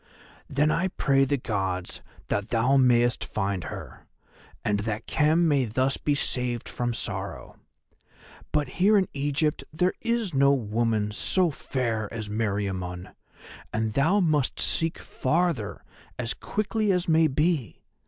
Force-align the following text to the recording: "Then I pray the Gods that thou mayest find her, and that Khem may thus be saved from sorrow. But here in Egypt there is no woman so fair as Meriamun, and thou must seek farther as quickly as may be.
"Then 0.49 0.71
I 0.71 0.87
pray 0.87 1.25
the 1.25 1.37
Gods 1.37 2.01
that 2.29 2.49
thou 2.49 2.75
mayest 2.75 3.23
find 3.23 3.65
her, 3.65 4.07
and 4.65 4.79
that 4.79 5.05
Khem 5.05 5.47
may 5.47 5.65
thus 5.65 5.97
be 5.97 6.15
saved 6.15 6.67
from 6.67 6.91
sorrow. 6.91 7.57
But 8.51 8.67
here 8.81 8.97
in 8.97 9.07
Egypt 9.13 9.63
there 9.71 9.93
is 10.01 10.33
no 10.33 10.53
woman 10.53 11.11
so 11.11 11.51
fair 11.51 12.11
as 12.11 12.29
Meriamun, 12.31 13.13
and 13.71 13.93
thou 13.93 14.19
must 14.19 14.59
seek 14.59 14.97
farther 14.97 15.83
as 16.17 16.33
quickly 16.33 16.91
as 16.91 17.07
may 17.07 17.27
be. 17.27 17.83